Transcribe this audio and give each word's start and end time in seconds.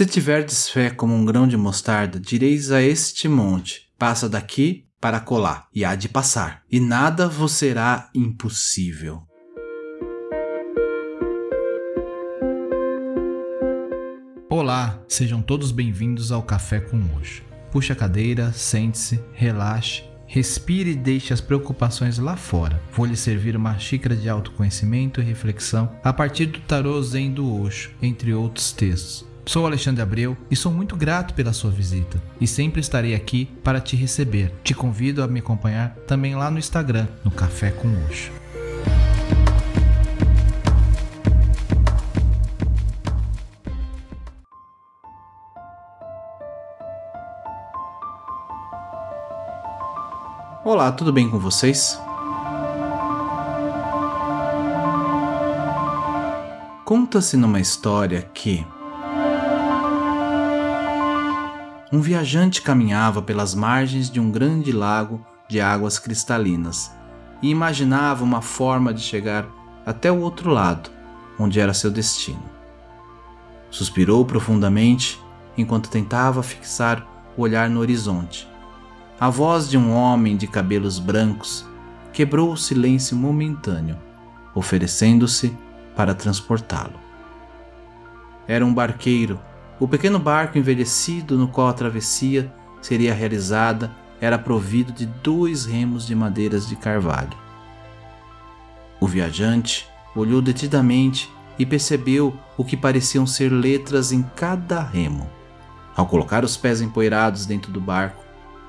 Se 0.00 0.06
tiverdes 0.06 0.70
fé 0.70 0.88
como 0.88 1.14
um 1.14 1.26
grão 1.26 1.46
de 1.46 1.58
mostarda, 1.58 2.18
direis 2.18 2.72
a 2.72 2.80
este 2.80 3.28
monte: 3.28 3.82
passa 3.98 4.30
daqui 4.30 4.86
para 4.98 5.20
colar, 5.20 5.68
e 5.74 5.84
há 5.84 5.94
de 5.94 6.08
passar, 6.08 6.62
e 6.72 6.80
nada 6.80 7.28
vos 7.28 7.52
será 7.52 8.08
impossível. 8.14 9.20
Olá, 14.48 14.98
sejam 15.06 15.42
todos 15.42 15.70
bem-vindos 15.70 16.32
ao 16.32 16.42
Café 16.42 16.80
com 16.80 16.96
Hoje. 17.14 17.44
Puxe 17.70 17.92
a 17.92 17.94
cadeira, 17.94 18.54
sente-se, 18.54 19.22
relaxe, 19.34 20.04
respire 20.26 20.92
e 20.92 20.96
deixe 20.96 21.34
as 21.34 21.42
preocupações 21.42 22.16
lá 22.16 22.38
fora. 22.38 22.82
Vou 22.94 23.04
lhe 23.04 23.18
servir 23.18 23.54
uma 23.54 23.78
xícara 23.78 24.16
de 24.16 24.30
autoconhecimento 24.30 25.20
e 25.20 25.24
reflexão 25.24 25.94
a 26.02 26.10
partir 26.10 26.46
do 26.46 26.60
tarô 26.60 27.02
Zen 27.02 27.34
do 27.34 27.54
Osho, 27.62 27.90
entre 28.00 28.32
outros 28.32 28.72
textos. 28.72 29.28
Sou 29.50 29.66
Alexandre 29.66 30.00
Abreu 30.00 30.36
e 30.48 30.54
sou 30.54 30.70
muito 30.70 30.94
grato 30.94 31.34
pela 31.34 31.52
sua 31.52 31.72
visita 31.72 32.22
e 32.40 32.46
sempre 32.46 32.80
estarei 32.80 33.16
aqui 33.16 33.46
para 33.64 33.80
te 33.80 33.96
receber. 33.96 34.54
Te 34.62 34.72
convido 34.72 35.24
a 35.24 35.26
me 35.26 35.40
acompanhar 35.40 35.92
também 36.06 36.36
lá 36.36 36.48
no 36.52 36.56
Instagram, 36.60 37.08
no 37.24 37.32
Café 37.32 37.72
com 37.72 37.88
Osho. 38.06 38.30
Olá, 50.64 50.92
tudo 50.92 51.12
bem 51.12 51.28
com 51.28 51.40
vocês? 51.40 52.00
Conta-se 56.84 57.36
numa 57.36 57.58
história 57.58 58.22
que 58.32 58.64
um 61.92 62.00
viajante 62.00 62.62
caminhava 62.62 63.20
pelas 63.20 63.54
margens 63.54 64.10
de 64.10 64.20
um 64.20 64.30
grande 64.30 64.72
lago 64.72 65.24
de 65.48 65.60
águas 65.60 65.98
cristalinas 65.98 66.92
e 67.42 67.50
imaginava 67.50 68.22
uma 68.22 68.42
forma 68.42 68.94
de 68.94 69.00
chegar 69.00 69.46
até 69.84 70.10
o 70.10 70.20
outro 70.20 70.50
lado, 70.50 70.90
onde 71.38 71.58
era 71.58 71.74
seu 71.74 71.90
destino. 71.90 72.42
Suspirou 73.70 74.24
profundamente 74.24 75.20
enquanto 75.56 75.90
tentava 75.90 76.42
fixar 76.42 77.06
o 77.36 77.42
olhar 77.42 77.68
no 77.68 77.80
horizonte 77.80 78.50
a 79.20 79.28
voz 79.28 79.68
de 79.68 79.76
um 79.76 79.92
homem 79.92 80.34
de 80.34 80.46
cabelos 80.46 80.98
brancos 80.98 81.66
quebrou 82.10 82.52
o 82.52 82.56
silêncio 82.56 83.14
momentâneo, 83.14 83.98
oferecendo-se 84.54 85.54
para 85.94 86.14
transportá-lo. 86.14 86.98
Era 88.48 88.64
um 88.64 88.72
barqueiro. 88.72 89.38
O 89.80 89.88
pequeno 89.88 90.18
barco 90.18 90.58
envelhecido 90.58 91.38
no 91.38 91.48
qual 91.48 91.68
a 91.68 91.72
travessia 91.72 92.52
seria 92.82 93.14
realizada 93.14 93.90
era 94.20 94.38
provido 94.38 94.92
de 94.92 95.06
dois 95.06 95.64
remos 95.64 96.06
de 96.06 96.14
madeiras 96.14 96.68
de 96.68 96.76
carvalho. 96.76 97.32
O 99.00 99.06
viajante 99.06 99.88
olhou 100.14 100.42
detidamente 100.42 101.32
e 101.58 101.64
percebeu 101.64 102.38
o 102.58 102.64
que 102.64 102.76
pareciam 102.76 103.26
ser 103.26 103.48
letras 103.48 104.12
em 104.12 104.22
cada 104.22 104.82
remo. 104.82 105.26
Ao 105.96 106.06
colocar 106.06 106.44
os 106.44 106.58
pés 106.58 106.82
empoeirados 106.82 107.46
dentro 107.46 107.72
do 107.72 107.80
barco, 107.80 108.22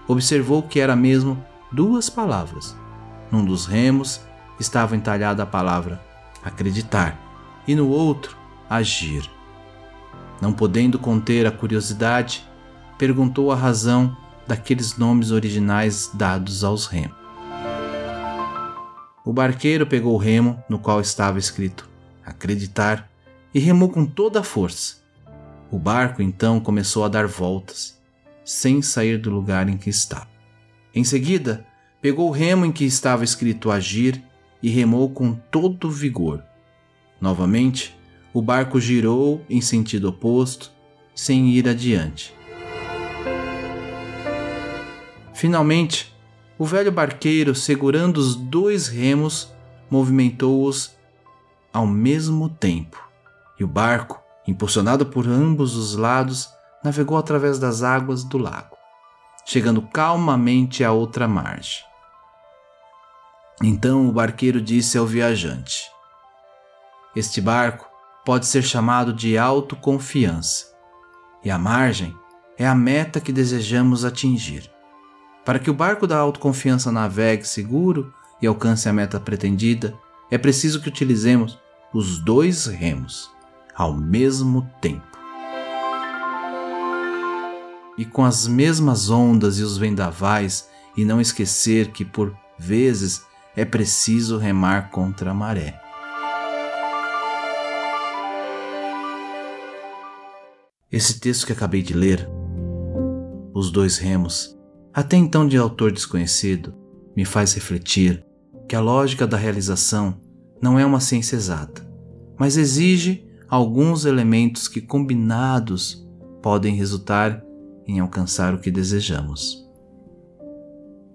observou 0.08 0.64
que 0.64 0.80
era 0.80 0.96
mesmo 0.96 1.44
duas 1.70 2.10
palavras. 2.10 2.74
Num 3.30 3.44
dos 3.44 3.66
remos 3.66 4.22
estava 4.58 4.96
entalhada 4.96 5.44
a 5.44 5.46
palavra 5.46 6.02
acreditar 6.42 7.20
e 7.68 7.76
no 7.76 7.90
outro 7.90 8.38
agir. 8.70 9.30
Não 10.42 10.52
podendo 10.52 10.98
conter 10.98 11.46
a 11.46 11.52
curiosidade, 11.52 12.44
perguntou 12.98 13.52
a 13.52 13.56
razão 13.56 14.18
daqueles 14.48 14.98
nomes 14.98 15.32
originais 15.32 16.10
dados 16.14 16.64
aos 16.64 16.88
remos. 16.88 17.16
O 19.24 19.32
barqueiro 19.32 19.86
pegou 19.86 20.16
o 20.16 20.18
remo 20.18 20.62
no 20.68 20.80
qual 20.80 21.00
estava 21.00 21.38
escrito 21.38 21.88
acreditar 22.26 23.10
e 23.54 23.60
remou 23.60 23.90
com 23.90 24.06
toda 24.06 24.40
a 24.40 24.44
força. 24.44 24.98
O 25.70 25.78
barco 25.78 26.22
então 26.22 26.60
começou 26.60 27.06
a 27.06 27.08
dar 27.08 27.28
voltas 27.28 28.00
sem 28.44 28.82
sair 28.82 29.18
do 29.18 29.30
lugar 29.30 29.70
em 29.70 29.78
que 29.78 29.90
estava. 29.90 30.28
Em 30.94 31.04
seguida, 31.04 31.66
pegou 32.02 32.28
o 32.28 32.32
remo 32.32 32.66
em 32.66 32.72
que 32.72 32.84
estava 32.84 33.24
escrito 33.24 33.72
agir 33.72 34.22
e 34.62 34.70
remou 34.70 35.10
com 35.10 35.34
todo 35.34 35.90
vigor. 35.90 36.44
Novamente, 37.20 37.96
o 38.34 38.42
barco 38.42 38.80
girou 38.80 39.44
em 39.50 39.60
sentido 39.60 40.10
oposto, 40.10 40.72
sem 41.14 41.50
ir 41.50 41.68
adiante. 41.68 42.34
Finalmente, 45.34 46.16
o 46.58 46.66
velho 46.66 46.92
barqueiro, 46.92 47.56
segurando 47.56 48.18
os 48.18 48.36
dois 48.36 48.88
remos, 48.88 49.52
movimentou-os 49.90 50.96
ao 51.74 51.88
mesmo 51.88 52.48
tempo, 52.48 53.02
e 53.60 53.64
o 53.64 53.68
barco, 53.68 54.22
impulsionado 54.48 55.06
por 55.06 55.28
ambos 55.28 55.76
os 55.76 55.96
lados, 55.96 56.50
navegou 56.84 57.18
através 57.18 57.60
das 57.60 57.84
águas 57.84 58.24
do 58.24 58.38
lago, 58.38 58.78
chegando 59.46 59.82
calmamente 59.82 60.84
à 60.84 60.92
outra 60.92 61.28
margem. 61.28 61.84
Então 63.64 64.08
o 64.08 64.12
barqueiro 64.12 64.62
disse 64.62 64.98
ao 64.98 65.06
viajante: 65.06 65.84
Este 67.16 67.42
barco 67.42 67.91
pode 68.26 68.46
ser 68.46 68.64
chamado 68.64 69.14
de 69.14 69.38
autoconfiança, 69.38 70.66
e 71.44 71.50
a 71.50 71.58
margem 71.58 72.16
é 72.58 72.68
a 72.68 72.76
meta 72.76 73.20
que 73.20 73.32
desejamos 73.32 74.06
atingir. 74.06 74.70
Para 75.44 75.58
que 75.60 75.70
o 75.70 75.74
barco 75.74 76.06
da 76.06 76.18
autoconfiança 76.18 76.92
navegue 76.92 77.48
seguro 77.48 78.14
e 78.42 78.48
alcance 78.48 78.88
a 78.88 78.94
meta 78.94 79.20
pretendida, 79.20 79.94
é 80.30 80.38
preciso 80.38 80.82
que 80.82 80.90
utilizemos 80.90 81.60
os 81.94 82.20
dois 82.20 82.68
remos 82.68 83.32
ao 83.76 83.94
mesmo 83.94 84.70
tempo 84.80 85.12
e 87.98 88.06
com 88.06 88.24
as 88.24 88.48
mesmas 88.48 89.10
ondas 89.10 89.60
e 89.60 89.64
os 89.64 89.78
vendavais, 89.78 90.70
e 90.96 91.06
não 91.06 91.22
esquecer 91.22 91.92
que 91.92 92.04
por 92.04 92.36
vezes 92.58 93.24
é 93.56 93.64
preciso 93.64 94.38
remar 94.38 94.90
contra 94.92 95.32
a 95.32 95.34
maré. 95.34 95.81
Esse 100.92 101.22
texto 101.22 101.46
que 101.46 101.54
acabei 101.54 101.82
de 101.82 101.94
ler, 101.94 102.30
Os 103.54 103.72
Dois 103.72 103.98
Remos, 103.98 104.60
até 104.94 105.16
então 105.16 105.48
de 105.48 105.56
autor 105.56 105.90
desconhecido, 105.90 106.74
me 107.16 107.24
faz 107.24 107.54
refletir 107.54 108.26
que 108.68 108.76
a 108.76 108.82
lógica 108.82 109.26
da 109.26 109.38
realização 109.38 110.20
não 110.62 110.78
é 110.78 110.86
uma 110.86 111.00
ciência 111.00 111.38
exata, 111.38 111.90
mas 112.38 112.58
exige 112.58 113.26
alguns 113.48 114.04
elementos 114.04 114.68
que, 114.68 114.82
combinados, 114.82 116.06
podem 116.42 116.76
resultar 116.76 117.42
em 117.88 118.02
alcançar 118.02 118.54
o 118.54 118.60
que 118.60 118.70
desejamos. 118.70 119.66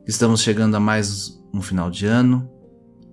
Estamos 0.07 0.41
chegando 0.41 0.75
a 0.77 0.81
mais 0.81 1.39
um 1.53 1.61
final 1.61 1.91
de 1.91 2.07
ano, 2.07 2.51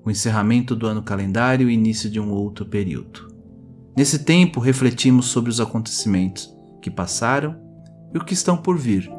o 0.06 0.10
encerramento 0.10 0.78
do 0.78 0.88
ano 0.88 1.04
calendário 1.04 1.66
e 1.66 1.68
o 1.68 1.74
início 1.74 2.10
de 2.10 2.22
um 2.22 2.32
outro 2.32 2.66
período. 2.66 3.33
Nesse 3.96 4.20
tempo, 4.20 4.60
refletimos 4.60 5.28
sobre 5.28 5.52
os 5.52 5.60
acontecimentos 5.60 6.52
que 6.82 6.90
passaram 6.90 7.56
e 8.14 8.18
o 8.18 8.26
que 8.26 8.34
estão 8.34 8.58
por 8.58 8.78
vir. 8.78 9.12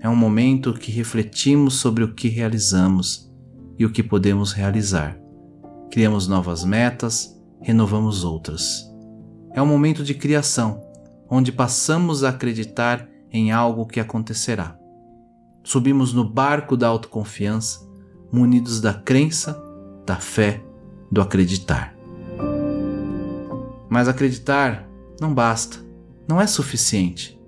É 0.00 0.08
um 0.08 0.16
momento 0.16 0.72
que 0.74 0.92
refletimos 0.92 1.74
sobre 1.74 2.04
o 2.04 2.14
que 2.14 2.28
realizamos 2.28 3.32
e 3.78 3.84
o 3.84 3.90
que 3.90 4.02
podemos 4.02 4.52
realizar. 4.52 5.18
Criamos 5.90 6.28
novas 6.28 6.64
metas, 6.64 7.36
renovamos 7.60 8.24
outras. 8.24 8.88
É 9.52 9.60
um 9.60 9.66
momento 9.66 10.04
de 10.04 10.14
criação 10.14 10.80
onde 11.28 11.50
passamos 11.50 12.22
a 12.22 12.28
acreditar 12.28 13.08
em 13.30 13.50
algo 13.52 13.86
que 13.86 13.98
acontecerá. 13.98 14.76
Subimos 15.64 16.12
no 16.12 16.28
barco 16.28 16.76
da 16.76 16.88
autoconfiança, 16.88 17.80
munidos 18.30 18.80
da 18.80 18.92
crença, 18.92 19.60
da 20.04 20.16
fé, 20.16 20.62
do 21.10 21.20
acreditar. 21.20 21.91
Mas 23.92 24.08
acreditar 24.08 24.88
não 25.20 25.34
basta, 25.34 25.76
não 26.26 26.40
é 26.40 26.46
suficiente. 26.46 27.38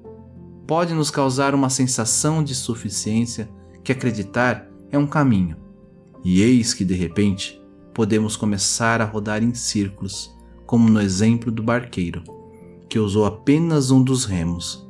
Pode 0.67 0.93
nos 0.93 1.11
causar 1.11 1.55
uma 1.55 1.71
sensação 1.71 2.45
de 2.45 2.55
suficiência 2.55 3.49
que 3.83 3.91
acreditar 3.91 4.69
é 4.91 4.99
um 4.99 5.07
caminho. 5.07 5.57
E 6.23 6.43
eis 6.43 6.75
que 6.75 6.85
de 6.85 6.93
repente 6.93 7.59
podemos 7.95 8.37
começar 8.37 9.01
a 9.01 9.07
rodar 9.07 9.43
em 9.43 9.55
círculos, 9.55 10.37
como 10.67 10.91
no 10.91 11.01
exemplo 11.01 11.51
do 11.51 11.63
barqueiro 11.63 12.23
que 12.91 12.99
usou 12.99 13.25
apenas 13.25 13.91
um 13.91 14.05
dos 14.05 14.27
remos, 14.27 14.87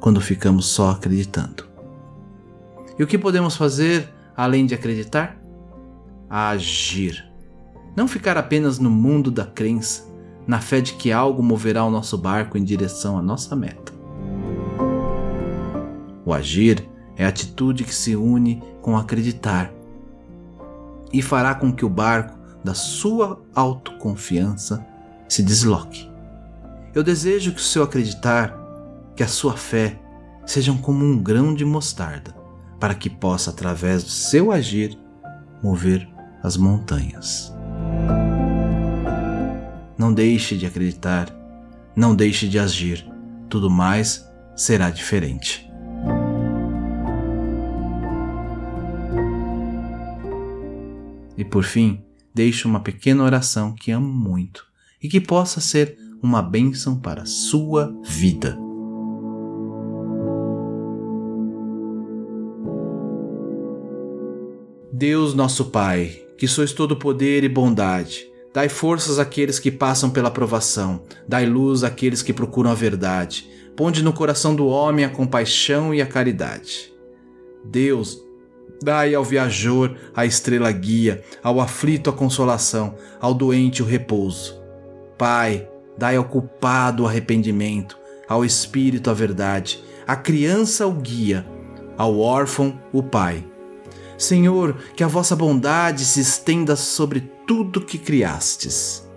quando 0.00 0.20
ficamos 0.20 0.66
só 0.66 0.90
acreditando. 0.90 1.64
E 2.98 3.04
o 3.04 3.06
que 3.06 3.16
podemos 3.16 3.54
fazer 3.54 4.12
além 4.36 4.66
de 4.66 4.74
acreditar? 4.74 5.40
Agir. 6.28 7.24
Não 7.96 8.08
ficar 8.08 8.36
apenas 8.36 8.80
no 8.80 8.90
mundo 8.90 9.30
da 9.30 9.46
crença, 9.46 10.07
na 10.48 10.60
fé 10.60 10.80
de 10.80 10.94
que 10.94 11.12
algo 11.12 11.42
moverá 11.42 11.84
o 11.84 11.90
nosso 11.90 12.16
barco 12.16 12.56
em 12.56 12.64
direção 12.64 13.18
à 13.18 13.22
nossa 13.22 13.54
meta. 13.54 13.92
O 16.24 16.32
agir 16.32 16.88
é 17.16 17.26
a 17.26 17.28
atitude 17.28 17.84
que 17.84 17.94
se 17.94 18.16
une 18.16 18.62
com 18.80 18.96
acreditar 18.96 19.70
e 21.12 21.20
fará 21.20 21.54
com 21.54 21.70
que 21.70 21.84
o 21.84 21.88
barco 21.88 22.38
da 22.64 22.72
sua 22.72 23.42
autoconfiança 23.54 24.84
se 25.28 25.42
desloque. 25.42 26.10
Eu 26.94 27.02
desejo 27.02 27.52
que 27.52 27.60
o 27.60 27.64
seu 27.64 27.82
acreditar, 27.82 28.56
que 29.14 29.22
a 29.22 29.28
sua 29.28 29.54
fé 29.54 30.00
sejam 30.46 30.78
como 30.78 31.04
um 31.04 31.22
grão 31.22 31.52
de 31.52 31.64
mostarda, 31.64 32.34
para 32.80 32.94
que 32.94 33.10
possa, 33.10 33.50
através 33.50 34.02
do 34.02 34.10
seu 34.10 34.50
agir, 34.50 34.98
mover 35.62 36.08
as 36.42 36.56
montanhas. 36.56 37.57
Não 39.98 40.14
deixe 40.14 40.56
de 40.56 40.64
acreditar, 40.64 41.28
não 41.96 42.14
deixe 42.14 42.48
de 42.48 42.58
agir, 42.58 43.04
tudo 43.50 43.68
mais 43.68 44.24
será 44.54 44.90
diferente. 44.90 45.68
E 51.36 51.44
por 51.44 51.64
fim, 51.64 52.00
deixe 52.32 52.66
uma 52.66 52.80
pequena 52.80 53.24
oração 53.24 53.74
que 53.74 53.90
amo 53.90 54.12
muito 54.12 54.64
e 55.02 55.08
que 55.08 55.20
possa 55.20 55.60
ser 55.60 55.98
uma 56.22 56.42
bênção 56.42 56.98
para 56.98 57.22
a 57.22 57.26
sua 57.26 57.92
vida. 58.04 58.58
Deus 64.92 65.32
nosso 65.32 65.66
Pai, 65.66 66.20
que 66.36 66.48
sois 66.48 66.72
todo 66.72 66.96
poder 66.96 67.44
e 67.44 67.48
bondade, 67.48 68.28
dai 68.58 68.68
forças 68.68 69.20
àqueles 69.20 69.60
que 69.60 69.70
passam 69.70 70.10
pela 70.10 70.32
provação, 70.32 71.04
dai 71.28 71.46
luz 71.46 71.84
àqueles 71.84 72.22
que 72.22 72.32
procuram 72.32 72.72
a 72.72 72.74
verdade, 72.74 73.48
ponde 73.76 74.02
no 74.02 74.12
coração 74.12 74.52
do 74.52 74.66
homem 74.66 75.04
a 75.04 75.08
compaixão 75.08 75.94
e 75.94 76.02
a 76.02 76.06
caridade. 76.06 76.92
Deus, 77.64 78.20
dai 78.82 79.14
ao 79.14 79.22
viajor 79.22 79.94
a 80.12 80.26
estrela 80.26 80.72
guia, 80.72 81.22
ao 81.40 81.60
aflito 81.60 82.10
a 82.10 82.12
consolação, 82.12 82.96
ao 83.20 83.32
doente 83.32 83.80
o 83.80 83.86
repouso. 83.86 84.60
Pai, 85.16 85.68
dai 85.96 86.16
ao 86.16 86.24
culpado 86.24 87.04
o 87.04 87.06
arrependimento, 87.06 87.96
ao 88.28 88.44
espírito 88.44 89.08
a 89.08 89.14
verdade, 89.14 89.84
à 90.04 90.16
criança 90.16 90.84
o 90.84 90.94
guia, 90.94 91.46
ao 91.96 92.18
órfão 92.18 92.76
o 92.92 93.04
pai 93.04 93.44
Senhor, 94.18 94.76
que 94.96 95.04
a 95.04 95.06
vossa 95.06 95.36
bondade 95.36 96.04
se 96.04 96.20
estenda 96.20 96.74
sobre 96.74 97.20
tudo 97.46 97.80
que 97.80 97.96
criastes. 97.96 99.08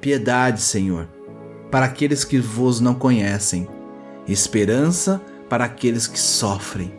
Piedade, 0.00 0.62
Senhor, 0.62 1.06
para 1.70 1.84
aqueles 1.84 2.24
que 2.24 2.38
vos 2.38 2.80
não 2.80 2.94
conhecem, 2.94 3.68
esperança 4.26 5.20
para 5.46 5.66
aqueles 5.66 6.06
que 6.06 6.18
sofrem. 6.18 6.90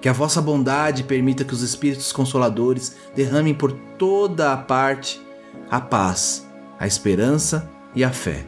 Que 0.00 0.08
a 0.08 0.12
vossa 0.12 0.42
bondade 0.42 1.04
permita 1.04 1.44
que 1.44 1.54
os 1.54 1.62
Espíritos 1.62 2.10
Consoladores 2.12 2.96
derramem 3.14 3.54
por 3.54 3.70
toda 3.96 4.52
a 4.52 4.56
parte 4.56 5.24
a 5.70 5.80
paz, 5.80 6.48
a 6.80 6.86
esperança 6.86 7.70
e 7.94 8.02
a 8.02 8.10
fé. 8.10 8.44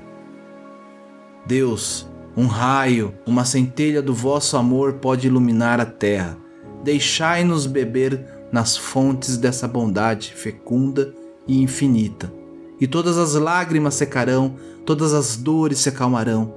Deus, 1.47 2.09
um 2.37 2.47
raio, 2.47 3.15
uma 3.25 3.44
centelha 3.44 4.03
do 4.03 4.12
vosso 4.12 4.56
amor 4.56 4.94
pode 4.94 5.29
iluminar 5.29 5.81
a 5.81 5.87
terra 5.87 6.48
deixai-nos 6.83 7.67
beber 7.67 8.25
nas 8.53 8.77
fontes 8.77 9.37
dessa 9.37 9.69
bondade 9.69 10.33
fecunda 10.35 11.15
e 11.47 11.63
infinita. 11.63 12.33
E 12.81 12.87
todas 12.87 13.19
as 13.19 13.35
lágrimas 13.35 13.95
secarão, 13.95 14.55
todas 14.87 15.13
as 15.13 15.37
dores 15.37 15.79
se 15.79 15.89
acalmarão. 15.89 16.55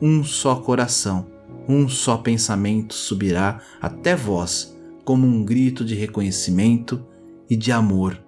Um 0.00 0.24
só 0.24 0.56
coração, 0.56 1.26
um 1.68 1.88
só 1.88 2.16
pensamento 2.16 2.94
subirá 2.94 3.60
até 3.80 4.16
vós, 4.16 4.76
como 5.04 5.26
um 5.26 5.44
grito 5.44 5.84
de 5.84 5.94
reconhecimento 5.94 7.04
e 7.48 7.56
de 7.56 7.70
amor. 7.70 8.18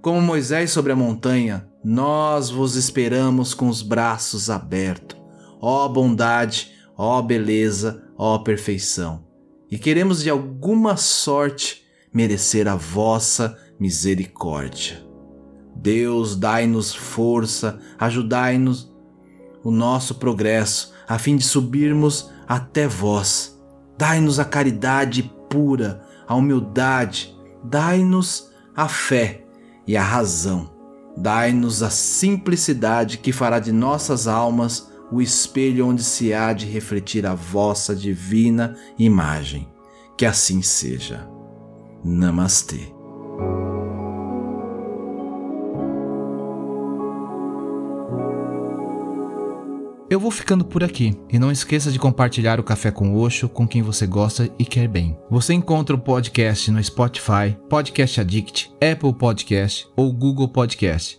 Como 0.00 0.20
Moisés 0.20 0.70
sobre 0.70 0.92
a 0.92 0.96
montanha, 0.96 1.68
nós 1.84 2.50
vos 2.50 2.74
esperamos 2.74 3.54
com 3.54 3.68
os 3.68 3.82
braços 3.82 4.50
abertos. 4.50 5.16
Ó 5.60 5.86
bondade, 5.88 6.72
ó 6.96 7.22
beleza, 7.22 8.02
ó 8.24 8.38
perfeição, 8.38 9.24
e 9.68 9.76
queremos 9.76 10.22
de 10.22 10.30
alguma 10.30 10.96
sorte 10.96 11.82
merecer 12.14 12.68
a 12.68 12.76
vossa 12.76 13.58
misericórdia. 13.80 15.04
Deus, 15.74 16.36
dai-nos 16.36 16.94
força, 16.94 17.80
ajudai-nos 17.98 18.94
o 19.64 19.72
nosso 19.72 20.14
progresso, 20.14 20.92
a 21.08 21.18
fim 21.18 21.34
de 21.34 21.42
subirmos 21.42 22.30
até 22.46 22.86
vós. 22.86 23.60
Dai-nos 23.98 24.38
a 24.38 24.44
caridade 24.44 25.28
pura, 25.50 26.06
a 26.24 26.36
humildade, 26.36 27.36
dai-nos 27.64 28.52
a 28.76 28.86
fé 28.86 29.44
e 29.84 29.96
a 29.96 30.02
razão. 30.02 30.70
Dai-nos 31.16 31.82
a 31.82 31.90
simplicidade 31.90 33.18
que 33.18 33.32
fará 33.32 33.58
de 33.58 33.72
nossas 33.72 34.28
almas 34.28 34.91
o 35.12 35.20
espelho 35.20 35.86
onde 35.86 36.02
se 36.02 36.32
há 36.32 36.52
de 36.52 36.66
refletir 36.66 37.26
a 37.26 37.34
vossa 37.34 37.94
divina 37.94 38.74
imagem. 38.98 39.68
Que 40.16 40.24
assim 40.24 40.62
seja. 40.62 41.28
Namastê. 42.02 42.92
Eu 50.08 50.20
vou 50.20 50.30
ficando 50.30 50.62
por 50.62 50.84
aqui 50.84 51.18
e 51.30 51.38
não 51.38 51.50
esqueça 51.50 51.90
de 51.90 51.98
compartilhar 51.98 52.60
o 52.60 52.62
Café 52.62 52.90
com 52.90 53.16
Oxo 53.16 53.48
com 53.48 53.66
quem 53.66 53.80
você 53.80 54.06
gosta 54.06 54.50
e 54.58 54.64
quer 54.64 54.86
bem. 54.86 55.18
Você 55.30 55.54
encontra 55.54 55.96
o 55.96 55.98
podcast 55.98 56.70
no 56.70 56.84
Spotify, 56.84 57.56
Podcast 57.68 58.20
Addict, 58.20 58.70
Apple 58.74 59.14
Podcast 59.14 59.88
ou 59.96 60.12
Google 60.12 60.48
Podcast. 60.48 61.18